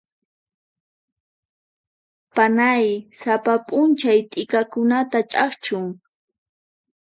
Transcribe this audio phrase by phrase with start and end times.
[2.35, 2.83] Panay
[3.19, 5.85] sapa p'unchay t'ikakunata ch'akchun.